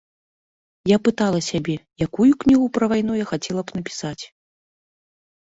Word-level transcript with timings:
Я 0.91 0.95
пытала 1.07 1.41
сябе, 1.49 1.75
якую 2.07 2.27
кнігу 2.45 2.65
пра 2.79 2.89
вайну 2.95 3.13
я 3.23 3.27
хацела 3.35 3.61
б 3.67 3.77
напісаць. 3.79 4.23